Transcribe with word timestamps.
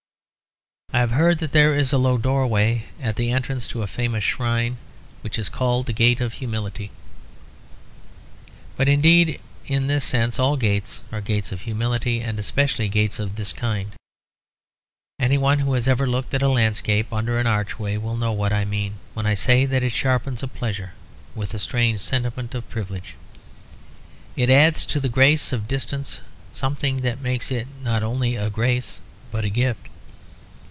I 0.93 0.99
have 0.99 1.11
heard 1.11 1.39
that 1.39 1.53
there 1.53 1.73
is 1.73 1.93
a 1.93 1.97
low 1.97 2.17
doorway 2.17 2.83
at 3.01 3.15
the 3.15 3.31
entrance 3.31 3.65
to 3.69 3.81
a 3.81 3.87
famous 3.87 4.25
shrine 4.25 4.75
which 5.21 5.39
is 5.39 5.47
called 5.47 5.85
the 5.85 5.93
Gate 5.93 6.19
of 6.19 6.33
Humility; 6.33 6.91
but 8.75 8.89
indeed 8.89 9.39
in 9.65 9.87
this 9.87 10.03
sense 10.03 10.37
all 10.37 10.57
gates 10.57 10.99
are 11.09 11.21
gates 11.21 11.53
of 11.53 11.61
humility, 11.61 12.19
and 12.19 12.37
especially 12.37 12.89
gates 12.89 13.19
of 13.19 13.37
this 13.37 13.53
kind. 13.53 13.93
Any 15.17 15.37
one 15.37 15.59
who 15.59 15.71
has 15.73 15.87
ever 15.87 16.05
looked 16.05 16.33
at 16.33 16.41
a 16.43 16.49
landscape 16.49 17.13
under 17.13 17.39
an 17.39 17.47
archway 17.47 17.95
will 17.95 18.17
know 18.17 18.33
what 18.33 18.51
I 18.51 18.65
mean, 18.65 18.95
when 19.13 19.25
I 19.25 19.33
say 19.33 19.65
that 19.65 19.83
it 19.83 19.93
sharpens 19.93 20.43
a 20.43 20.47
pleasure 20.47 20.91
with 21.33 21.53
a 21.53 21.59
strange 21.59 22.01
sentiment 22.01 22.53
of 22.53 22.69
privilege. 22.69 23.15
It 24.35 24.49
adds 24.49 24.85
to 24.87 24.99
the 24.99 25.09
grace 25.09 25.53
of 25.53 25.69
distance 25.69 26.19
something 26.53 26.99
that 26.99 27.21
makes 27.21 27.49
it 27.49 27.67
not 27.81 28.03
only 28.03 28.35
a 28.35 28.49
grace 28.49 28.99
but 29.31 29.45
a 29.45 29.49
gift. 29.49 29.87